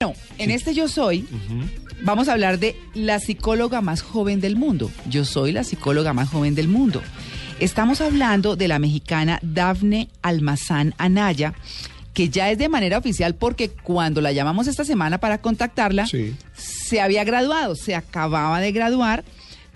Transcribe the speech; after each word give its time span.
No, 0.00 0.14
en 0.38 0.52
este 0.52 0.74
Yo 0.74 0.86
Soy 0.86 1.26
vamos 2.02 2.28
a 2.28 2.32
hablar 2.32 2.60
de 2.60 2.76
la 2.94 3.18
psicóloga 3.18 3.80
más 3.80 4.00
joven 4.00 4.40
del 4.40 4.54
mundo. 4.54 4.92
Yo 5.08 5.24
soy 5.24 5.50
la 5.50 5.64
psicóloga 5.64 6.12
más 6.12 6.28
joven 6.28 6.54
del 6.54 6.68
mundo. 6.68 7.02
Estamos 7.58 8.00
hablando 8.00 8.54
de 8.54 8.68
la 8.68 8.78
mexicana 8.78 9.40
Dafne 9.42 10.08
Almazán 10.22 10.94
Anaya, 10.98 11.52
que 12.14 12.28
ya 12.28 12.48
es 12.48 12.58
de 12.58 12.68
manera 12.68 12.98
oficial 12.98 13.34
porque 13.34 13.70
cuando 13.70 14.20
la 14.20 14.30
llamamos 14.30 14.68
esta 14.68 14.84
semana 14.84 15.18
para 15.18 15.38
contactarla, 15.38 16.06
se 16.06 17.00
había 17.00 17.24
graduado, 17.24 17.74
se 17.74 17.96
acababa 17.96 18.60
de 18.60 18.70
graduar 18.70 19.24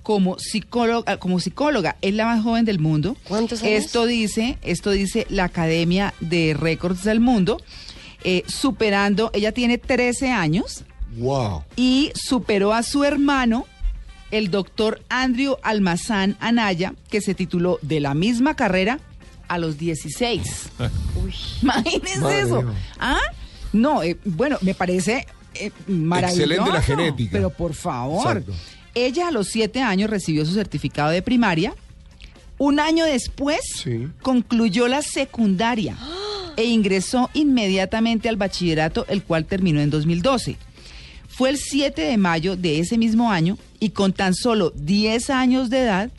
como 0.04 0.38
psicóloga, 0.38 1.16
como 1.16 1.41
psicóloga, 1.41 1.96
es 2.01 2.15
la 2.15 2.27
más 2.27 2.45
joven 2.45 2.65
del 2.65 2.79
mundo. 2.79 3.16
¿Cuántos 3.27 3.60
años? 3.65 3.87
Esto 3.87 4.07
dice, 4.07 4.57
esto 4.62 4.93
dice 4.93 5.27
la 5.30 5.46
Academia 5.46 6.15
de 6.20 6.54
Récords 6.57 7.02
del 7.02 7.18
Mundo, 7.18 7.60
eh, 8.24 8.44
superando, 8.46 9.30
ella 9.34 9.52
tiene 9.52 9.78
13 9.78 10.30
años 10.30 10.84
Wow. 11.16 11.64
y 11.76 12.10
superó 12.14 12.72
a 12.72 12.82
su 12.82 13.04
hermano, 13.04 13.66
el 14.30 14.51
doctor 14.51 15.02
Andrew 15.10 15.56
Almazán 15.62 16.37
Anaya, 16.40 16.95
que 17.10 17.20
se 17.20 17.34
tituló 17.34 17.79
de 17.82 18.01
la 18.01 18.14
misma 18.14 18.56
carrera 18.56 18.98
a 19.48 19.59
los 19.59 19.76
16. 19.79 20.70
Imagínense 21.62 22.18
Madre 22.20 22.40
eso. 22.40 22.64
¿Ah? 22.98 23.18
No, 23.73 24.02
eh, 24.02 24.16
bueno, 24.24 24.59
me 24.62 24.74
parece 24.74 25.26
eh, 25.54 25.70
maravilloso. 25.86 26.42
Excelente 26.42 26.73
la 26.73 26.82
genética. 26.82 27.30
Pero 27.32 27.51
por 27.51 27.74
favor. 27.74 28.38
Exacto. 28.38 28.52
Ella 28.95 29.29
a 29.29 29.30
los 29.30 29.48
7 29.48 29.80
años 29.82 30.10
recibió 30.10 30.45
su 30.46 30.54
certificado 30.54 31.10
de 31.10 31.23
primaria. 31.23 31.74
Un 32.59 32.79
año 32.80 33.04
después 33.04 33.60
Sí. 33.82 34.09
concluyó 34.23 34.86
la 34.88 35.02
secundaria 35.02 35.96
e 36.56 36.64
ingresó 36.64 37.30
inmediatamente 37.34 38.28
al 38.28 38.36
bachillerato, 38.36 39.06
el 39.08 39.22
cual 39.22 39.45
terminó 39.45 39.80
en 39.80 39.90
2012. 39.90 40.56
Fue 41.28 41.50
el 41.50 41.58
7 41.58 42.02
de 42.02 42.16
mayo 42.18 42.56
de 42.56 42.78
ese 42.78 42.98
mismo 42.98 43.30
año 43.30 43.58
y 43.80 43.90
con 43.90 44.12
tan 44.12 44.34
solo 44.34 44.73
10 44.76 45.30
años 45.30 45.70
de 45.70 45.80
edad 45.80 46.10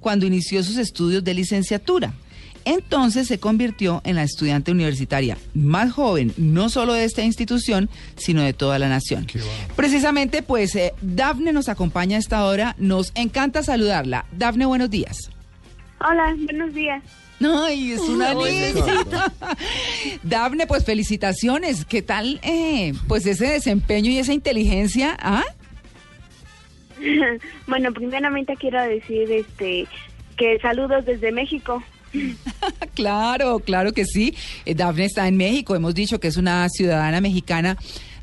cuando 0.00 0.26
inició 0.26 0.62
sus 0.62 0.76
estudios 0.78 1.22
de 1.24 1.34
licenciatura. 1.34 2.14
Entonces 2.64 3.28
se 3.28 3.38
convirtió 3.38 4.00
en 4.04 4.16
la 4.16 4.22
estudiante 4.22 4.72
universitaria 4.72 5.36
más 5.52 5.92
joven, 5.92 6.32
no 6.36 6.70
solo 6.70 6.94
de 6.94 7.04
esta 7.04 7.22
institución, 7.22 7.90
sino 8.16 8.42
de 8.42 8.54
toda 8.54 8.78
la 8.78 8.88
nación. 8.88 9.26
Precisamente, 9.76 10.42
pues, 10.42 10.74
eh, 10.74 10.94
Dafne 11.02 11.52
nos 11.52 11.68
acompaña 11.68 12.16
a 12.16 12.20
esta 12.20 12.44
hora. 12.44 12.74
Nos 12.78 13.12
encanta 13.14 13.62
saludarla. 13.62 14.24
Dafne, 14.32 14.64
buenos 14.64 14.90
días. 14.90 15.30
Hola, 16.00 16.34
buenos 16.44 16.74
días. 16.74 17.02
Ay, 17.40 17.92
es 17.92 18.00
una 18.00 18.32
niña. 18.34 18.84
Dafne, 20.22 20.66
pues 20.66 20.84
felicitaciones. 20.84 21.84
¿Qué 21.84 22.02
tal, 22.02 22.40
eh, 22.42 22.94
pues 23.08 23.26
ese 23.26 23.46
desempeño 23.48 24.10
y 24.10 24.18
esa 24.18 24.32
inteligencia? 24.32 25.16
¿Ah? 25.20 25.44
bueno, 27.66 27.92
primeramente 27.92 28.54
quiero 28.58 28.82
decir 28.82 29.30
este 29.30 29.86
que 30.36 30.58
saludos 30.60 31.04
desde 31.04 31.32
México. 31.32 31.82
Claro, 32.94 33.58
claro 33.58 33.92
que 33.92 34.04
sí. 34.04 34.36
Eh, 34.64 34.76
Dafne 34.76 35.04
está 35.06 35.26
en 35.26 35.36
México. 35.36 35.74
Hemos 35.74 35.96
dicho 35.96 36.20
que 36.20 36.28
es 36.28 36.36
una 36.36 36.68
ciudadana 36.68 37.20
mexicana. 37.20 37.76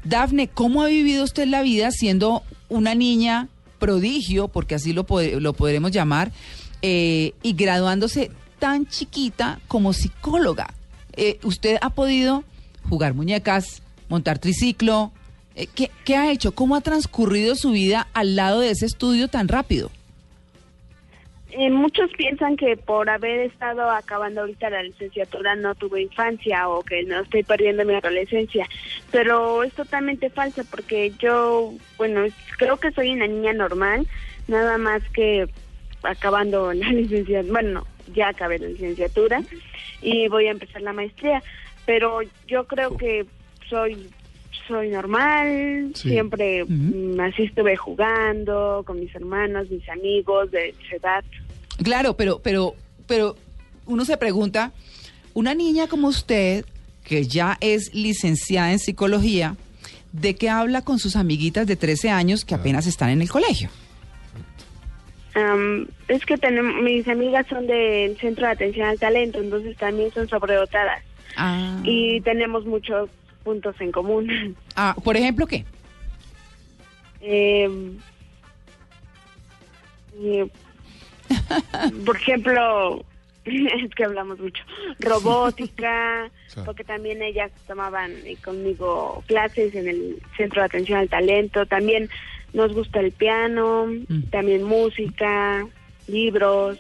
Dafne, 0.06 0.48
¿cómo 0.48 0.82
ha 0.82 0.88
vivido 0.88 1.26
usted 1.26 1.46
la 1.48 1.62
vida 1.62 1.92
siendo 1.92 2.42
una 2.70 2.96
niña 2.96 3.50
prodigio, 3.80 4.48
porque 4.48 4.76
así 4.76 4.94
lo, 4.94 5.06
pod- 5.06 5.40
lo 5.42 5.52
podremos 5.52 5.92
llamar, 5.92 6.32
eh, 6.82 7.34
y 7.42 7.54
graduándose 7.54 8.32
tan 8.60 8.88
chiquita 8.88 9.60
como 9.68 9.94
psicóloga? 9.94 10.74
Eh, 11.14 11.40
¿Usted 11.44 11.78
ha 11.82 11.90
podido 11.90 12.44
jugar 12.90 13.14
muñecas, 13.14 13.82
montar 14.10 14.40
triciclo? 14.40 15.12
Eh, 15.56 15.68
¿qué, 15.74 15.92
¿Qué 16.06 16.16
ha 16.16 16.32
hecho? 16.32 16.54
¿Cómo 16.54 16.76
ha 16.76 16.82
transcurrido 16.82 17.56
su 17.56 17.72
vida 17.72 18.08
al 18.14 18.36
lado 18.36 18.62
de 18.62 18.72
ese 18.72 18.86
estudio 18.86 19.28
tan 19.28 19.48
rápido? 19.48 19.92
Eh, 21.54 21.70
muchos 21.70 22.10
piensan 22.14 22.56
que 22.56 22.78
por 22.78 23.10
haber 23.10 23.42
estado 23.42 23.90
acabando 23.90 24.42
ahorita 24.42 24.70
la 24.70 24.84
licenciatura 24.84 25.54
no 25.56 25.76
tuve 25.76 26.02
infancia 26.02 26.70
o 26.70 26.82
que 26.82 27.04
no 27.04 27.20
estoy 27.20 27.44
perdiendo 27.44 27.84
mi 27.84 27.94
adolescencia, 27.94 28.66
pero 29.12 29.62
es 29.64 29.74
totalmente 29.74 30.30
falso 30.30 30.64
porque 30.72 31.12
yo, 31.20 31.74
bueno, 31.98 32.22
creo 32.58 32.78
que 32.78 32.92
soy 32.92 33.12
una 33.12 33.28
niña 33.28 33.52
normal, 33.52 34.08
nada 34.48 34.78
más 34.78 35.02
que 35.10 35.50
acabando 36.04 36.74
la 36.74 36.92
licenciatura, 36.92 37.52
bueno, 37.52 37.88
ya 38.14 38.30
acabé 38.30 38.60
la 38.60 38.68
licenciatura 38.68 39.44
y 40.02 40.28
voy 40.28 40.48
a 40.48 40.52
empezar 40.52 40.82
la 40.82 40.94
maestría, 40.94 41.42
pero 41.86 42.20
yo 42.48 42.66
creo 42.68 42.98
que 42.98 43.26
soy 43.70 44.10
soy 44.68 44.90
normal, 44.90 45.92
Sí. 45.96 46.10
siempre 46.10 46.64
mm, 46.66 47.20
así 47.20 47.44
estuve 47.44 47.76
jugando 47.76 48.84
con 48.86 49.00
mis 49.00 49.14
hermanos, 49.16 49.70
mis 49.70 49.88
amigos 49.90 50.52
de 50.52 50.70
esa 50.70 50.96
edad. 50.96 51.24
Claro, 51.84 52.16
pero, 52.16 52.40
pero, 52.40 52.76
pero 53.08 53.36
uno 53.86 54.06
se 54.06 54.18
pregunta, 54.18 54.72
una 55.34 55.56
niña 55.56 55.88
como 55.88 56.08
usted, 56.08 56.66
que 57.04 57.26
ya 57.26 57.58
es 57.60 57.94
licenciada 57.94 58.72
en 58.72 58.80
psicología, 58.80 59.56
¿de 60.14 60.36
qué 60.36 60.50
habla 60.50 60.84
con 60.84 61.00
sus 61.00 61.16
amiguitas 61.16 61.66
de 61.68 61.76
13 61.76 62.10
años 62.12 62.46
que 62.46 62.54
apenas 62.56 62.86
están 62.88 63.10
en 63.10 63.22
el 63.22 63.30
colegio? 63.30 63.70
Am, 65.34 65.88
es 66.08 66.26
que 66.26 66.38
tenemos, 66.38 66.82
mis 66.82 67.08
amigas 67.08 67.48
son 67.48 67.68
del 67.68 68.18
Centro 68.18 68.46
de 68.46 68.52
Atención 68.52 68.88
al 68.88 69.00
Talento, 69.00 69.40
entonces 69.40 69.78
también 69.78 70.12
son 70.12 70.28
sobredotadas. 70.28 71.04
Ah, 71.38 71.80
y 71.84 72.20
tenemos 72.22 72.66
muchos 72.66 73.10
puntos 73.44 73.76
en 73.80 73.92
común. 73.92 74.56
ah, 74.76 74.96
por 75.04 75.16
ejemplo, 75.16 75.48
¿qué? 75.48 75.66
Em, 77.22 77.98
eh, 80.22 80.48
por 82.06 82.18
ejemplo, 82.18 83.06
es 83.46 83.96
que 83.96 84.04
hablamos 84.04 84.40
mucho, 84.40 84.64
robótica, 85.00 86.30
porque 86.66 86.84
también 86.84 87.22
ellas 87.22 87.52
tomaban 87.68 88.12
eh, 88.26 88.38
conmigo 88.44 89.24
clases 89.28 89.74
en 89.76 89.88
el 89.88 90.22
Centro 90.36 90.62
de 90.62 90.66
Atención 90.66 91.00
al 91.00 91.10
Talento, 91.10 91.66
también 91.66 92.10
nos 92.54 92.74
gusta 92.74 93.00
el 93.00 93.12
piano, 93.12 93.86
Mm. 93.86 94.24
también 94.32 94.64
música, 94.64 95.66
libros. 96.08 96.78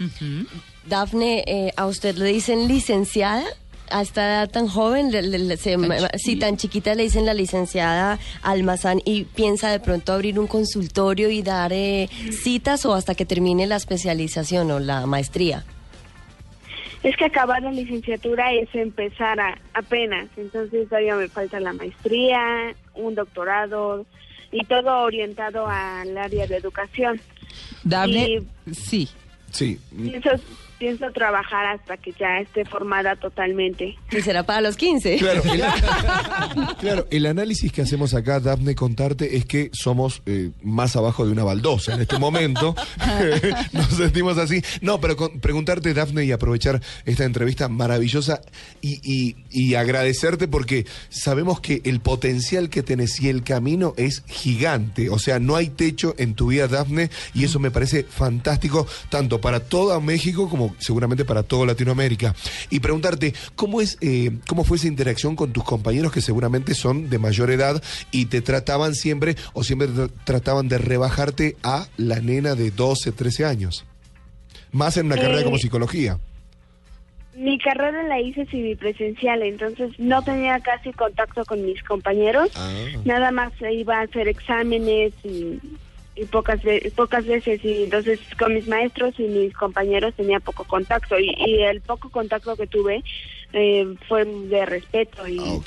Ujú. 0.00 0.46
Dafne, 0.86 1.44
eh, 1.46 1.72
¿a 1.76 1.86
usted 1.86 2.16
le 2.16 2.26
dicen 2.26 2.68
licenciada? 2.68 3.44
A 3.90 4.02
esta 4.02 4.22
edad 4.22 4.50
tan 4.50 4.68
joven, 4.68 5.10
le- 5.10 5.22
le- 5.22 5.38
le- 5.38 5.56
se- 5.56 5.76
Tan 5.76 6.10
sí, 6.18 6.36
tan 6.36 6.56
chiquita 6.58 6.94
le 6.94 7.04
dicen 7.04 7.24
la 7.24 7.32
licenciada 7.32 8.18
Almazán 8.42 9.00
y 9.06 9.24
piensa 9.24 9.70
de 9.70 9.80
pronto 9.80 10.12
abrir 10.12 10.38
un 10.38 10.46
consultorio 10.46 11.30
y 11.30 11.40
dar 11.42 11.72
eh, 11.72 12.08
citas 12.30 12.84
o 12.84 12.92
hasta 12.92 13.14
que 13.14 13.24
termine 13.24 13.66
la 13.66 13.76
especialización 13.76 14.70
o 14.72 14.78
la 14.78 15.06
maestría. 15.06 15.64
Es 17.02 17.16
que 17.16 17.24
acabar 17.26 17.62
la 17.62 17.70
licenciatura 17.72 18.52
es 18.52 18.68
empezar 18.74 19.40
a- 19.40 19.58
apenas, 19.72 20.28
entonces 20.36 20.86
todavía 20.88 21.14
me 21.14 21.28
falta 21.28 21.58
la 21.60 21.72
maestría, 21.72 22.74
un 22.94 23.14
doctorado 23.14 24.04
y 24.52 24.64
todo 24.64 25.02
orientado 25.02 25.66
al 25.66 26.16
área 26.16 26.46
de 26.46 26.56
educación. 26.56 27.20
Dable, 27.84 28.42
sí. 28.72 29.08
Sí. 29.50 29.78
Pienso 30.78 31.10
trabajar 31.12 31.66
hasta 31.66 31.96
que 31.96 32.12
ya 32.12 32.38
esté 32.40 32.64
formada 32.64 33.16
totalmente. 33.16 33.96
Y 34.10 34.20
será 34.22 34.44
para 34.44 34.60
los 34.60 34.76
15. 34.76 35.16
Claro 35.16 35.42
el, 35.52 35.62
claro, 36.80 37.06
el 37.10 37.26
análisis 37.26 37.72
que 37.72 37.82
hacemos 37.82 38.14
acá, 38.14 38.40
Dafne, 38.40 38.74
contarte 38.74 39.36
es 39.36 39.44
que 39.44 39.70
somos 39.72 40.22
eh, 40.26 40.50
más 40.62 40.96
abajo 40.96 41.26
de 41.26 41.32
una 41.32 41.44
baldosa 41.44 41.94
en 41.94 42.02
este 42.02 42.18
momento. 42.18 42.74
Nos 43.72 43.88
sentimos 43.88 44.38
así. 44.38 44.62
No, 44.80 45.00
pero 45.00 45.16
con- 45.16 45.40
preguntarte, 45.40 45.94
Dafne, 45.94 46.24
y 46.24 46.32
aprovechar 46.32 46.80
esta 47.04 47.24
entrevista 47.24 47.68
maravillosa 47.68 48.40
y, 48.80 49.00
y- 49.02 49.36
y 49.50 49.74
agradecerte 49.74 50.48
porque 50.48 50.86
sabemos 51.08 51.60
que 51.60 51.80
el 51.84 52.00
potencial 52.00 52.70
que 52.70 52.82
tenés 52.82 53.20
y 53.20 53.28
el 53.28 53.42
camino 53.42 53.94
es 53.96 54.22
gigante. 54.28 55.10
O 55.10 55.18
sea, 55.18 55.38
no 55.40 55.56
hay 55.56 55.68
techo 55.68 56.14
en 56.18 56.34
tu 56.34 56.48
vida, 56.48 56.68
Dafne, 56.68 57.10
y 57.34 57.44
eso 57.44 57.58
me 57.58 57.70
parece 57.70 58.04
fantástico 58.04 58.86
tanto 59.08 59.40
para 59.40 59.60
toda 59.60 60.00
México 60.00 60.48
como 60.48 60.67
como 60.68 60.80
seguramente 60.80 61.24
para 61.24 61.42
toda 61.42 61.66
Latinoamérica. 61.66 62.34
Y 62.70 62.80
preguntarte, 62.80 63.34
¿cómo, 63.54 63.80
es, 63.80 63.98
eh, 64.00 64.30
¿cómo 64.48 64.64
fue 64.64 64.76
esa 64.76 64.86
interacción 64.88 65.36
con 65.36 65.52
tus 65.52 65.64
compañeros 65.64 66.12
que 66.12 66.20
seguramente 66.20 66.74
son 66.74 67.08
de 67.10 67.18
mayor 67.18 67.50
edad 67.50 67.82
y 68.10 68.26
te 68.26 68.40
trataban 68.40 68.94
siempre 68.94 69.36
o 69.52 69.64
siempre 69.64 69.88
tra- 69.88 70.10
trataban 70.24 70.68
de 70.68 70.78
rebajarte 70.78 71.56
a 71.62 71.86
la 71.96 72.20
nena 72.20 72.54
de 72.54 72.70
12, 72.70 73.12
13 73.12 73.44
años? 73.44 73.84
Más 74.72 74.96
en 74.96 75.06
una 75.06 75.16
carrera 75.16 75.40
Eh, 75.40 75.44
como 75.44 75.58
psicología. 75.58 76.18
Mi 77.36 77.56
carrera 77.58 78.02
la 78.02 78.20
hice 78.20 78.46
semipresencial, 78.46 79.42
entonces 79.42 79.92
no 79.98 80.22
tenía 80.22 80.58
casi 80.58 80.92
contacto 80.92 81.44
con 81.44 81.64
mis 81.64 81.80
compañeros. 81.84 82.50
Ah. 82.56 82.72
Nada 83.04 83.30
más 83.30 83.52
iba 83.72 83.98
a 84.00 84.02
hacer 84.02 84.26
exámenes 84.26 85.12
y, 85.22 85.60
y 86.20 86.24
pocas 86.26 86.62
ve- 86.62 86.92
pocas 86.96 87.24
veces 87.26 87.64
y 87.64 87.84
entonces 87.84 88.18
con 88.38 88.54
mis 88.54 88.66
maestros 88.66 89.14
y 89.18 89.22
mis 89.24 89.54
compañeros 89.54 90.14
tenía 90.16 90.40
poco 90.40 90.64
contacto 90.64 91.18
y, 91.18 91.34
y 91.46 91.62
el 91.62 91.80
poco 91.80 92.10
contacto 92.10 92.56
que 92.56 92.66
tuve 92.66 93.02
eh, 93.52 93.86
fue 94.08 94.24
de 94.24 94.66
respeto 94.66 95.26
y 95.28 95.38
Ah. 95.38 95.58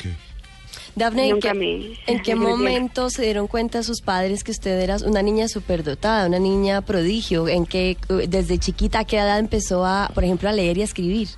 Dafne, 0.93 1.29
¿en 1.29 1.39
qué, 1.39 1.53
me- 1.53 1.97
en 2.05 2.21
qué 2.21 2.35
momento 2.49 3.09
se 3.09 3.23
dieron 3.23 3.47
cuenta 3.47 3.81
sus 3.81 4.01
padres 4.01 4.43
que 4.43 4.51
usted 4.51 4.77
era 4.79 4.97
una 5.05 5.21
niña 5.21 5.47
superdotada, 5.47 6.27
una 6.27 6.39
niña 6.39 6.81
prodigio? 6.81 7.47
¿En 7.47 7.65
qué, 7.65 7.95
desde 8.27 8.57
chiquita, 8.57 8.99
a 8.99 9.05
qué 9.05 9.15
edad 9.17 9.39
empezó 9.39 9.85
a, 9.85 10.09
por 10.13 10.25
ejemplo, 10.25 10.49
a 10.49 10.51
leer 10.51 10.77
y 10.77 10.81
a 10.81 10.85
escribir? 10.85 11.29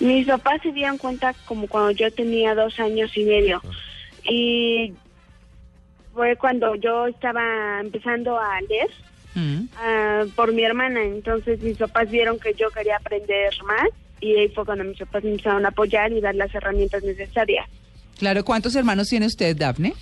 Mis 0.00 0.26
papás 0.26 0.60
se 0.62 0.72
dieron 0.72 0.98
cuenta 0.98 1.34
como 1.46 1.66
cuando 1.66 1.90
yo 1.92 2.10
tenía 2.12 2.54
dos 2.54 2.78
años 2.78 3.10
y 3.16 3.24
medio. 3.24 3.62
Y 4.24 4.92
fue 6.14 6.36
cuando 6.36 6.74
yo 6.76 7.06
estaba 7.06 7.80
empezando 7.80 8.38
a 8.38 8.60
leer 8.62 8.88
Mm. 9.34 9.68
ah, 9.76 10.24
por 10.34 10.52
mi 10.52 10.64
hermana. 10.64 11.04
Entonces 11.04 11.60
mis 11.62 11.76
papás 11.76 12.10
vieron 12.10 12.40
que 12.40 12.52
yo 12.54 12.68
quería 12.70 12.96
aprender 12.96 13.52
más 13.64 13.88
y 14.20 14.34
ahí 14.36 14.48
fue 14.48 14.64
cuando 14.64 14.82
mis 14.82 14.98
papás 14.98 15.22
me 15.22 15.30
empezaron 15.30 15.64
a 15.64 15.68
apoyar 15.68 16.10
y 16.12 16.20
dar 16.20 16.34
las 16.34 16.52
herramientas 16.52 17.04
necesarias. 17.04 17.64
Claro, 18.18 18.44
¿cuántos 18.44 18.74
hermanos 18.74 19.06
tiene 19.08 19.26
usted, 19.26 19.56
Dafne? 19.56 19.94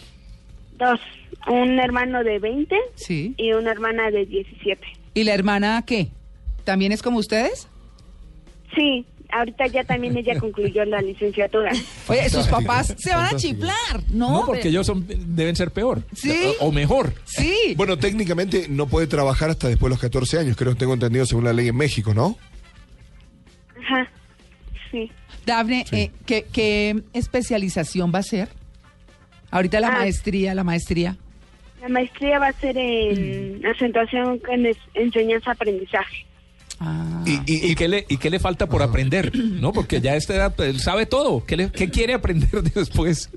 Dos, 0.78 0.98
un 1.46 1.78
hermano 1.78 2.24
de 2.24 2.38
20 2.38 2.74
Sí. 2.94 3.34
y 3.36 3.52
una 3.52 3.70
hermana 3.70 4.10
de 4.10 4.24
17. 4.24 4.80
¿Y 5.12 5.24
la 5.24 5.34
hermana 5.34 5.84
qué? 5.86 6.08
¿También 6.64 6.92
es 6.92 7.02
como 7.02 7.18
ustedes? 7.18 7.68
Sí, 8.74 9.04
ahorita 9.30 9.66
ya 9.68 9.84
también 9.84 10.16
ella 10.16 10.36
concluyó 10.40 10.84
la 10.84 11.00
licenciatura. 11.00 11.72
Oye, 12.08 12.28
sus 12.30 12.46
papás 12.46 12.94
se 12.98 13.10
van 13.14 13.34
a 13.34 13.36
chiflar, 13.38 14.02
¿no? 14.10 14.30
No, 14.40 14.46
porque 14.46 14.68
ellos 14.68 14.86
son, 14.86 15.06
deben 15.08 15.54
ser 15.56 15.70
peor. 15.70 16.02
Sí. 16.14 16.34
O, 16.60 16.66
o 16.68 16.72
mejor. 16.72 17.12
Sí. 17.24 17.74
Bueno, 17.76 17.96
técnicamente 17.98 18.66
no 18.68 18.86
puede 18.86 19.06
trabajar 19.06 19.50
hasta 19.50 19.68
después 19.68 19.88
de 19.90 19.94
los 19.94 20.00
14 20.00 20.38
años, 20.38 20.56
creo 20.56 20.72
que 20.72 20.78
tengo 20.78 20.94
entendido 20.94 21.26
según 21.26 21.44
la 21.44 21.52
ley 21.52 21.68
en 21.68 21.76
México, 21.76 22.14
¿no? 22.14 22.36
Ajá, 23.80 24.10
sí. 24.90 25.10
Dafne, 25.46 25.84
eh, 25.92 26.10
¿qué, 26.26 26.46
qué 26.52 27.02
especialización 27.14 28.12
va 28.14 28.18
a 28.18 28.22
ser? 28.22 28.48
Ahorita 29.50 29.80
la 29.80 29.88
Ah. 29.88 29.98
maestría, 30.00 30.54
la 30.54 30.64
maestría. 30.64 31.16
La 31.80 31.88
maestría 31.88 32.38
va 32.38 32.48
a 32.48 32.52
ser 32.54 32.76
en 32.76 33.64
acentuación 33.64 34.40
en 34.50 34.66
es- 34.66 34.76
enseñanza-aprendizaje. 34.94 36.26
Ah. 36.80 37.24
Y, 37.26 37.32
y- 37.52 37.70
¿Y 37.72 37.74
qué, 37.74 37.88
le, 37.88 38.06
¿Y 38.08 38.16
qué 38.18 38.30
le 38.30 38.38
falta 38.38 38.66
por 38.66 38.82
aprender? 38.82 39.36
¿No? 39.36 39.72
Porque 39.72 40.00
ya 40.00 40.12
a 40.12 40.16
esta 40.16 40.34
edad 40.34 40.60
él 40.60 40.78
sabe 40.80 41.06
todo. 41.06 41.44
¿Qué, 41.44 41.56
le- 41.56 41.72
qué 41.72 41.90
quiere 41.90 42.14
aprender 42.14 42.62
después? 42.74 43.30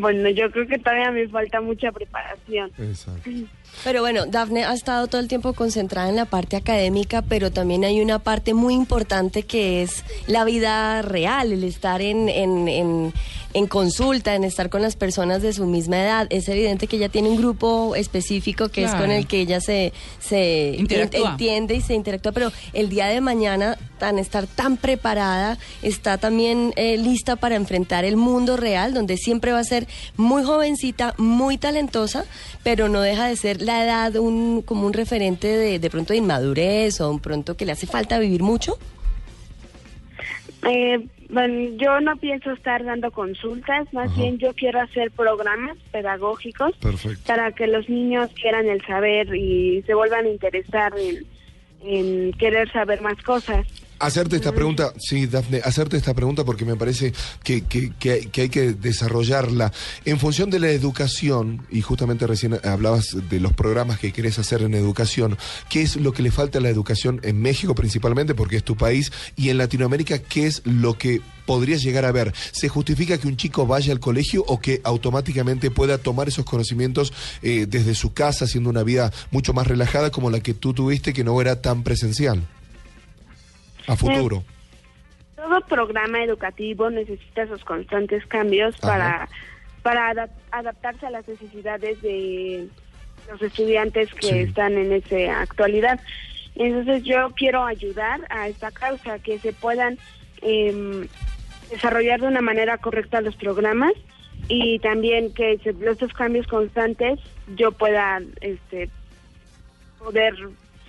Bueno, 0.00 0.28
yo 0.28 0.50
creo 0.50 0.66
que 0.66 0.78
todavía 0.78 1.10
me 1.10 1.26
falta 1.28 1.60
mucha 1.62 1.90
preparación. 1.90 2.70
Exacto. 2.78 3.30
Pero 3.84 4.00
bueno, 4.00 4.26
Dafne 4.26 4.64
ha 4.64 4.74
estado 4.74 5.06
todo 5.08 5.20
el 5.20 5.28
tiempo 5.28 5.54
concentrada 5.54 6.08
en 6.08 6.16
la 6.16 6.24
parte 6.24 6.56
académica, 6.56 7.22
pero 7.22 7.50
también 7.50 7.84
hay 7.84 8.00
una 8.00 8.18
parte 8.20 8.54
muy 8.54 8.74
importante 8.74 9.42
que 9.42 9.82
es 9.82 10.04
la 10.26 10.44
vida 10.44 11.02
real, 11.02 11.52
el 11.52 11.64
estar 11.64 12.00
en, 12.00 12.28
en, 12.28 12.68
en, 12.68 13.12
en 13.54 13.66
consulta, 13.66 14.34
en 14.34 14.44
estar 14.44 14.70
con 14.70 14.82
las 14.82 14.96
personas 14.96 15.42
de 15.42 15.52
su 15.52 15.66
misma 15.66 16.02
edad. 16.02 16.26
Es 16.30 16.48
evidente 16.48 16.86
que 16.86 16.96
ella 16.96 17.08
tiene 17.08 17.28
un 17.28 17.36
grupo 17.36 17.94
específico 17.96 18.68
que 18.68 18.84
es 18.84 18.94
con 18.94 19.10
el 19.10 19.26
que 19.26 19.40
ella 19.40 19.60
se, 19.60 19.92
se 20.20 20.76
entiende 20.78 21.74
y 21.74 21.80
se 21.80 21.94
interactúa, 21.94 22.32
pero 22.32 22.52
el 22.72 22.88
día 22.88 23.06
de 23.06 23.20
mañana, 23.20 23.78
tan 23.98 24.18
estar 24.18 24.46
tan 24.46 24.76
preparada, 24.76 25.58
está 25.82 26.18
también 26.18 26.72
eh, 26.76 26.96
lista 26.98 27.36
para 27.36 27.56
enfrentar 27.56 28.04
el 28.04 28.16
mundo 28.16 28.56
real, 28.56 28.94
donde 28.94 29.16
siempre 29.16 29.52
va 29.52 29.58
a 29.58 29.64
ser 29.64 29.86
muy 30.16 30.44
jovencita, 30.44 31.14
muy 31.18 31.58
talentosa, 31.58 32.24
pero 32.62 32.88
no 32.88 33.00
deja 33.00 33.26
de 33.26 33.36
ser 33.36 33.61
la 33.62 33.84
edad 33.84 34.16
un, 34.16 34.62
como 34.62 34.86
un 34.86 34.92
referente 34.92 35.46
de, 35.48 35.78
de 35.78 35.90
pronto 35.90 36.12
de 36.12 36.18
inmadurez 36.18 37.00
o 37.00 37.10
un 37.10 37.20
pronto 37.20 37.56
que 37.56 37.64
le 37.64 37.72
hace 37.72 37.86
falta 37.86 38.18
vivir 38.18 38.42
mucho. 38.42 38.78
Eh, 40.68 41.06
bueno, 41.28 41.76
yo 41.76 42.00
no 42.00 42.16
pienso 42.16 42.52
estar 42.52 42.84
dando 42.84 43.10
consultas, 43.10 43.92
más 43.92 44.10
Ajá. 44.10 44.20
bien 44.20 44.38
yo 44.38 44.52
quiero 44.54 44.80
hacer 44.80 45.10
programas 45.10 45.76
pedagógicos 45.90 46.76
Perfecto. 46.76 47.22
para 47.26 47.52
que 47.52 47.66
los 47.66 47.88
niños 47.88 48.30
quieran 48.40 48.68
el 48.68 48.84
saber 48.86 49.34
y 49.34 49.82
se 49.82 49.94
vuelvan 49.94 50.26
a 50.26 50.28
interesar 50.28 50.92
en, 50.98 51.24
en 51.84 52.32
querer 52.34 52.70
saber 52.70 53.00
más 53.00 53.20
cosas. 53.22 53.66
Hacerte 54.02 54.34
esta 54.34 54.50
pregunta, 54.50 54.92
sí, 54.98 55.26
Dafne, 55.26 55.60
hacerte 55.62 55.96
esta 55.96 56.12
pregunta 56.12 56.44
porque 56.44 56.64
me 56.64 56.74
parece 56.74 57.12
que, 57.44 57.62
que- 57.62 57.92
que 58.00 58.28
que 58.32 58.40
hay 58.40 58.48
que 58.48 58.72
desarrollarla. 58.72 59.72
En 60.04 60.18
función 60.18 60.50
de 60.50 60.58
la 60.58 60.70
educación, 60.70 61.64
y 61.70 61.82
justamente 61.82 62.26
recién 62.26 62.58
hablabas 62.64 63.16
de 63.30 63.38
los 63.38 63.52
programas 63.52 64.00
que 64.00 64.12
querés 64.12 64.40
hacer 64.40 64.62
en 64.62 64.74
educación, 64.74 65.38
¿qué 65.70 65.82
es 65.82 65.94
lo 65.94 66.12
que 66.12 66.24
le 66.24 66.32
falta 66.32 66.58
a 66.58 66.60
la 66.60 66.68
educación 66.68 67.20
en 67.22 67.40
México 67.40 67.76
principalmente, 67.76 68.34
porque 68.34 68.56
es 68.56 68.64
tu 68.64 68.76
país, 68.76 69.12
y 69.36 69.50
en 69.50 69.58
Latinoamérica, 69.58 70.18
qué 70.18 70.46
es 70.48 70.62
lo 70.64 70.98
que 70.98 71.20
podrías 71.46 71.80
llegar 71.84 72.04
a 72.04 72.10
ver? 72.10 72.34
¿Se 72.50 72.68
justifica 72.68 73.18
que 73.18 73.28
un 73.28 73.36
chico 73.36 73.68
vaya 73.68 73.92
al 73.92 74.00
colegio 74.00 74.44
o 74.48 74.58
que 74.60 74.80
automáticamente 74.82 75.70
pueda 75.70 75.98
tomar 75.98 76.26
esos 76.26 76.44
conocimientos 76.44 77.12
eh, 77.42 77.66
desde 77.68 77.94
su 77.94 78.12
casa, 78.12 78.46
haciendo 78.46 78.68
una 78.68 78.82
vida 78.82 79.12
mucho 79.30 79.52
más 79.52 79.68
relajada 79.68 80.10
como 80.10 80.28
la 80.28 80.40
que 80.40 80.54
tú 80.54 80.74
tuviste, 80.74 81.12
que 81.12 81.22
no 81.22 81.40
era 81.40 81.62
tan 81.62 81.84
presencial? 81.84 82.48
A 83.86 83.96
futuro. 83.96 84.42
Todo 85.36 85.60
programa 85.62 86.22
educativo 86.22 86.90
necesita 86.90 87.42
esos 87.42 87.64
constantes 87.64 88.24
cambios 88.26 88.76
Ajá. 88.82 88.88
para, 88.88 89.28
para 89.82 90.12
adap- 90.12 90.30
adaptarse 90.52 91.06
a 91.06 91.10
las 91.10 91.26
necesidades 91.26 92.00
de 92.02 92.68
los 93.30 93.42
estudiantes 93.42 94.12
que 94.14 94.26
Sí. 94.28 94.38
están 94.40 94.74
en 94.78 94.92
esa 94.92 95.40
actualidad. 95.40 95.98
Entonces 96.54 97.02
yo 97.04 97.30
quiero 97.36 97.64
ayudar 97.64 98.20
a 98.30 98.48
esta 98.48 98.70
causa, 98.70 99.18
que 99.18 99.38
se 99.38 99.52
puedan 99.52 99.98
em, 100.42 101.06
desarrollar 101.70 102.20
de 102.20 102.26
una 102.26 102.40
manera 102.42 102.76
correcta 102.78 103.20
los 103.20 103.36
programas 103.36 103.92
y 104.48 104.78
también 104.80 105.32
que 105.32 105.52
estos 105.64 106.12
cambios 106.12 106.46
constantes 106.48 107.20
yo 107.56 107.70
pueda 107.72 108.20
este, 108.40 108.90
poder 109.98 110.34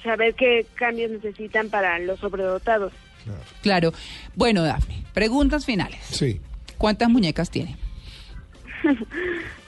saber 0.03 0.33
qué 0.35 0.65
cambios 0.75 1.11
necesitan 1.11 1.69
para 1.69 1.97
los 1.99 2.19
sobredotados. 2.19 2.91
Claro. 3.23 3.39
Claro. 3.61 3.93
Bueno, 4.35 4.63
Dafne, 4.63 5.03
preguntas 5.13 5.65
finales. 5.65 5.99
Sí. 6.03 6.39
¿Cuántas 6.77 7.09
muñecas 7.09 7.49
tiene? 7.49 7.75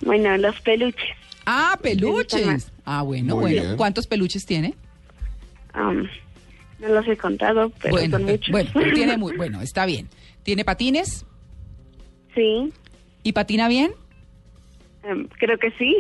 Bueno, 0.02 0.38
los 0.38 0.60
peluches. 0.62 1.16
Ah, 1.46 1.80
peluches. 1.82 2.72
Ah, 2.86 3.02
bueno, 3.02 3.36
Muy 3.36 3.42
bueno. 3.54 3.62
bien. 3.64 3.78
¿Cuántos 3.78 4.06
peluches 4.08 4.46
tiene? 4.46 4.76
am, 5.74 6.08
no 6.80 6.88
los 6.90 7.08
he 7.08 7.18
contado, 7.18 7.72
pero 7.82 7.96
bueno, 7.96 8.18
son 8.18 8.26
muchos. 8.28 8.52
bueno, 8.52 8.70
tiene 8.94 9.18
muy, 9.18 9.36
bueno, 9.38 9.62
está 9.62 9.86
bien. 9.86 10.10
¿Tiene 10.44 10.64
patines? 10.66 11.26
sí, 12.36 12.72
¿Y 13.24 13.32
patina 13.32 13.68
bien? 13.68 13.94
am, 15.10 15.28
creo 15.40 15.58
que 15.58 15.72
sí. 15.72 15.96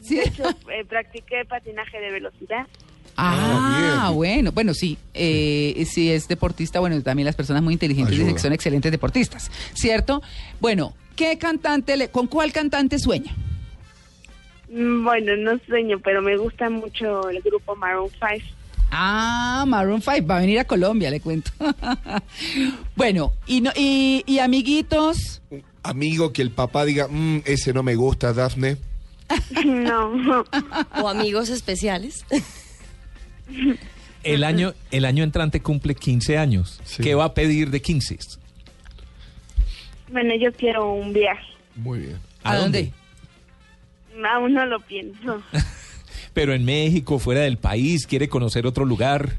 Sí. 0.00 0.16
De 0.16 0.22
hecho, 0.22 0.48
eh, 0.70 0.84
practiqué 0.88 1.44
patinaje 1.44 2.00
de 2.00 2.10
velocidad. 2.12 2.66
Ah, 3.22 4.06
Ah, 4.06 4.10
bueno, 4.10 4.50
bueno, 4.52 4.72
sí. 4.74 4.96
Eh, 5.14 5.86
si 5.90 6.10
es 6.10 6.26
deportista, 6.26 6.80
bueno, 6.80 7.00
también 7.02 7.26
las 7.26 7.36
personas 7.36 7.62
muy 7.62 7.74
inteligentes 7.74 8.16
dicen 8.18 8.34
que 8.34 8.40
son 8.40 8.52
excelentes 8.52 8.90
deportistas, 8.90 9.50
¿cierto? 9.74 10.22
Bueno, 10.60 10.94
¿qué 11.16 11.36
cantante, 11.38 11.96
le, 11.98 12.08
con 12.08 12.26
cuál 12.28 12.50
cantante 12.52 12.98
sueña? 12.98 13.34
Mm, 14.70 15.04
Bueno, 15.04 15.36
no 15.36 15.58
sueño, 15.66 15.98
pero 16.02 16.22
me 16.22 16.36
gusta 16.38 16.70
mucho 16.70 17.28
el 17.28 17.40
grupo 17.42 17.76
Maroon 17.76 18.08
5. 18.10 18.44
Ah, 18.90 19.64
Maroon 19.68 20.00
5 20.00 20.26
va 20.26 20.38
a 20.38 20.40
venir 20.40 20.58
a 20.58 20.64
Colombia, 20.64 21.10
le 21.10 21.20
cuento. 21.20 21.50
bueno, 22.96 23.32
y, 23.46 23.60
no, 23.60 23.70
y, 23.76 24.22
y 24.26 24.38
amiguitos, 24.38 25.42
Amigo 25.82 26.32
que 26.32 26.42
el 26.42 26.50
papá 26.50 26.84
diga, 26.84 27.08
"Mm, 27.08 27.42
ese 27.46 27.72
no 27.72 27.82
me 27.82 27.94
gusta, 27.94 28.32
Dafne. 28.34 28.76
no, 29.64 30.44
O 31.02 31.08
amigos 31.08 31.48
especiales. 31.48 32.24
El 34.22 34.44
año, 34.44 34.74
el 34.90 35.06
año 35.06 35.24
entrante 35.24 35.60
cumple 35.60 35.94
15 35.94 36.36
años. 36.36 36.80
Sí. 36.84 37.02
¿Qué 37.02 37.14
va 37.14 37.24
a 37.24 37.34
pedir 37.34 37.70
de 37.70 37.80
15? 37.80 38.18
bueno, 40.12 40.34
yo 40.34 40.52
quiero 40.52 40.92
un 40.92 41.12
viaje. 41.12 41.46
Muy 41.76 42.00
bien. 42.00 42.18
¿a, 42.42 42.56
dónde? 42.56 42.92
Aún 44.32 44.54
no 44.54 44.66
lo 44.66 44.80
pienso. 44.80 45.42
Pero 46.34 46.52
en 46.52 46.64
México, 46.64 47.18
fuera 47.18 47.40
del 47.40 47.58
país, 47.58 48.06
quiere 48.06 48.28
conocer 48.28 48.66
otro 48.66 48.84
lugar. 48.84 49.30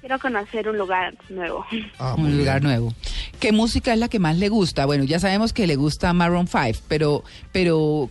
Quiero 0.00 0.18
conocer 0.18 0.68
un 0.68 0.78
lugar 0.78 1.14
nuevo. 1.28 1.64
Ah, 1.98 2.14
un 2.16 2.26
bien. 2.26 2.38
lugar 2.38 2.62
nuevo. 2.62 2.92
¿Qué 3.40 3.52
música 3.52 3.92
es 3.92 3.98
la 3.98 4.08
que 4.08 4.18
más 4.18 4.36
le 4.36 4.48
gusta? 4.48 4.86
Bueno, 4.86 5.04
ya 5.04 5.18
sabemos 5.18 5.52
que 5.52 5.66
le 5.66 5.76
gusta 5.76 6.12
Maroon 6.12 6.46
5, 6.46 6.80
pero, 6.88 7.24
pero 7.52 8.10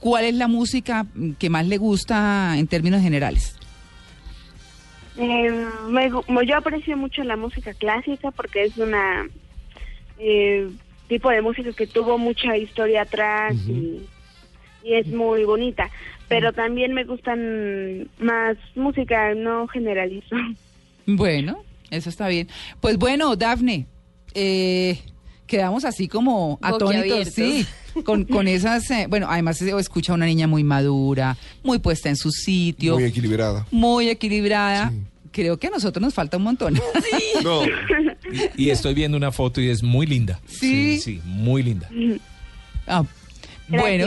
¿cuál 0.00 0.24
es 0.24 0.34
la 0.34 0.48
música 0.48 1.06
que 1.38 1.50
más 1.50 1.66
le 1.66 1.78
gusta 1.78 2.54
en 2.58 2.66
términos 2.66 3.02
generales? 3.02 3.55
Eh, 5.18 5.66
me 5.88 6.10
yo 6.46 6.56
aprecio 6.56 6.96
mucho 6.96 7.24
la 7.24 7.36
música 7.36 7.72
clásica 7.74 8.30
porque 8.30 8.64
es 8.64 8.76
una 8.76 9.26
eh, 10.18 10.68
tipo 11.08 11.30
de 11.30 11.42
música 11.42 11.72
que 11.72 11.86
tuvo 11.86 12.18
mucha 12.18 12.56
historia 12.56 13.02
atrás 13.02 13.54
y, 13.66 14.02
y 14.84 14.94
es 14.94 15.06
muy 15.08 15.44
bonita. 15.44 15.90
Pero 16.28 16.52
también 16.52 16.92
me 16.92 17.04
gustan 17.04 18.08
más 18.18 18.56
música, 18.74 19.34
no 19.34 19.66
generalizo. 19.68 20.36
Bueno, 21.06 21.62
eso 21.90 22.10
está 22.10 22.26
bien. 22.26 22.48
Pues 22.80 22.98
bueno, 22.98 23.36
Dafne, 23.36 23.86
eh, 24.34 24.98
quedamos 25.46 25.84
así 25.84 26.08
como 26.08 26.58
atónitos, 26.62 27.28
sí, 27.28 27.66
con, 28.04 28.24
con 28.24 28.48
esas, 28.48 28.90
eh, 28.90 29.06
bueno, 29.08 29.26
además 29.30 29.58
se 29.58 29.70
escucha 29.78 30.12
a 30.12 30.14
una 30.14 30.26
niña 30.26 30.46
muy 30.46 30.64
madura, 30.64 31.36
muy 31.62 31.78
puesta 31.78 32.08
en 32.08 32.16
su 32.16 32.30
sitio, 32.30 32.94
Muy 32.94 33.02
muy, 33.04 33.10
equilibrada. 33.10 33.66
equilibrada. 34.10 34.90
Sí. 34.90 34.96
Creo 35.32 35.58
que 35.58 35.66
a 35.66 35.70
nosotros 35.70 36.00
nos 36.02 36.14
falta 36.14 36.36
un 36.38 36.44
montón. 36.44 36.74
No, 37.44 37.62
Y, 38.56 38.64
y 38.64 38.70
estoy 38.70 38.94
viendo 38.94 39.16
una 39.18 39.30
foto 39.30 39.60
y 39.60 39.68
es 39.68 39.82
muy 39.82 40.06
linda. 40.06 40.40
Sí. 40.46 40.98
Sí, 40.98 41.20
muy 41.24 41.62
linda. 41.62 41.88
Ah, 42.86 43.04
bueno, 43.68 44.06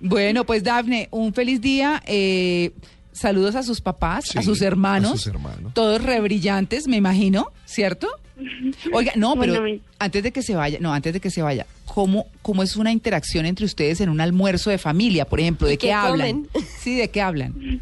bueno, 0.00 0.44
pues 0.44 0.64
Dafne, 0.64 1.08
un 1.12 1.32
feliz 1.32 1.60
día. 1.60 2.02
eh, 2.06 2.72
saludos 3.12 3.54
a 3.54 3.62
sus 3.62 3.80
papás, 3.80 4.24
Sí, 4.32 4.38
a 4.38 4.42
sus 4.42 4.60
hermanos. 4.62 5.12
a 5.12 5.16
sus 5.16 5.26
hermanos. 5.28 5.72
Todos 5.74 6.02
rebrillantes, 6.02 6.88
me 6.88 6.96
imagino, 6.96 7.52
¿cierto? 7.64 8.08
Oiga, 8.92 9.12
no, 9.16 9.36
pero 9.36 9.60
Bueno, 9.60 9.80
antes 9.98 10.22
de 10.22 10.32
que 10.32 10.42
se 10.42 10.54
vaya, 10.54 10.78
no, 10.80 10.92
antes 10.92 11.12
de 11.12 11.20
que 11.20 11.30
se 11.30 11.42
vaya, 11.42 11.66
¿cómo, 11.86 12.26
cómo 12.42 12.62
es 12.62 12.76
una 12.76 12.92
interacción 12.92 13.46
entre 13.46 13.64
ustedes 13.64 14.00
en 14.00 14.08
un 14.08 14.20
almuerzo 14.20 14.70
de 14.70 14.78
familia, 14.78 15.24
por 15.24 15.40
ejemplo? 15.40 15.66
¿De 15.66 15.74
¿Y 15.74 15.76
qué, 15.76 15.88
qué 15.88 15.92
hablan? 15.92 16.44
comen? 16.44 16.48
Sí, 16.78 16.96
¿de 16.96 17.08
qué 17.10 17.20
hablan? 17.20 17.54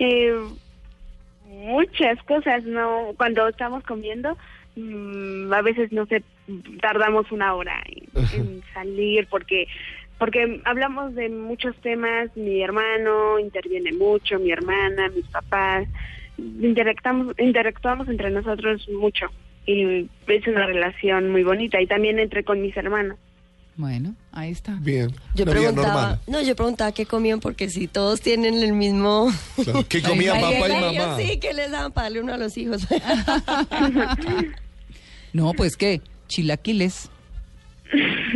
Eh, 0.00 0.32
muchas 1.44 2.22
cosas, 2.22 2.62
¿no? 2.62 3.14
Cuando 3.16 3.48
estamos 3.48 3.82
comiendo, 3.82 4.38
mm, 4.76 5.52
a 5.52 5.60
veces, 5.60 5.90
no 5.90 6.06
sé, 6.06 6.22
tardamos 6.80 7.32
una 7.32 7.52
hora 7.56 7.82
en, 7.84 8.40
en 8.40 8.62
salir 8.72 9.26
porque 9.28 9.66
porque 10.18 10.60
hablamos 10.64 11.14
de 11.14 11.28
muchos 11.28 11.76
temas, 11.76 12.28
mi 12.36 12.60
hermano 12.60 13.38
interviene 13.38 13.92
mucho, 13.92 14.38
mi 14.38 14.50
hermana, 14.50 15.08
mis 15.14 15.26
papás, 15.26 15.86
interactuamos, 16.38 17.34
interactuamos 17.38 18.08
entre 18.08 18.30
nosotros 18.30 18.88
mucho 18.90 19.26
y 19.66 20.08
es 20.28 20.46
una 20.46 20.66
relación 20.66 21.30
muy 21.30 21.42
bonita 21.42 21.80
y 21.80 21.86
también 21.86 22.18
entre 22.18 22.42
con 22.44 22.62
mis 22.62 22.76
hermanos. 22.76 23.18
Bueno, 23.76 24.14
ahí 24.32 24.50
está. 24.50 24.76
bien. 24.80 25.12
Yo 25.36 25.44
Una 25.44 25.52
preguntaba, 25.52 26.20
no, 26.26 26.42
yo 26.42 26.56
preguntaba 26.56 26.90
qué 26.90 27.06
comían 27.06 27.38
porque 27.38 27.68
si 27.70 27.86
todos 27.86 28.20
tienen 28.20 28.54
el 28.60 28.72
mismo 28.72 29.30
Claro. 29.62 29.84
¿Qué 29.88 30.02
comía 30.02 30.32
Ay, 30.34 30.40
papá 30.42 30.68
y 30.68 30.72
Ellos 30.72 31.06
mamá? 31.06 31.16
sí, 31.18 31.38
que 31.38 31.52
les 31.54 31.70
daban 31.70 31.92
para 31.92 32.06
darle 32.06 32.22
uno 32.22 32.32
a 32.34 32.38
los 32.38 32.56
hijos. 32.56 32.86
No, 35.32 35.52
pues 35.52 35.76
qué, 35.76 36.00
chilaquiles, 36.26 37.10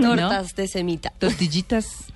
Tortas 0.00 0.54
de 0.54 0.68
semita. 0.68 1.10
tortillitas. 1.18 2.11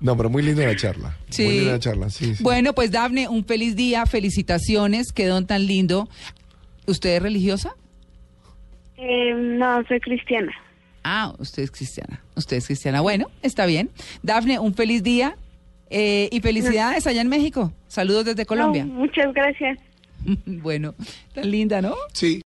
No, 0.00 0.16
pero 0.16 0.30
muy 0.30 0.42
linda 0.42 0.64
la 0.64 0.76
charla. 0.76 1.16
Sí. 1.30 1.44
Muy 1.44 1.54
linda 1.54 1.72
la 1.72 1.78
charla, 1.78 2.10
sí. 2.10 2.34
sí. 2.34 2.42
Bueno, 2.42 2.74
pues 2.74 2.90
Dafne, 2.90 3.28
un 3.28 3.44
feliz 3.44 3.76
día, 3.76 4.06
felicitaciones, 4.06 5.12
quedó 5.12 5.44
tan 5.44 5.66
lindo. 5.66 6.08
¿Usted 6.86 7.16
es 7.16 7.22
religiosa? 7.22 7.74
Eh, 8.96 9.34
no, 9.34 9.84
soy 9.86 10.00
cristiana. 10.00 10.52
Ah, 11.04 11.34
usted 11.38 11.62
es 11.62 11.70
cristiana. 11.70 12.22
Usted 12.34 12.56
es 12.56 12.66
cristiana. 12.66 13.00
Bueno, 13.00 13.28
está 13.42 13.66
bien. 13.66 13.90
Dafne, 14.22 14.58
un 14.58 14.74
feliz 14.74 15.02
día 15.02 15.36
eh, 15.90 16.28
y 16.30 16.40
felicidades 16.40 17.06
allá 17.06 17.20
en 17.20 17.28
México. 17.28 17.72
Saludos 17.86 18.24
desde 18.24 18.44
Colombia. 18.46 18.84
No, 18.84 18.94
muchas 18.94 19.32
gracias. 19.32 19.78
bueno, 20.46 20.94
tan 21.32 21.50
linda, 21.50 21.80
¿no? 21.80 21.94
Sí. 22.12 22.42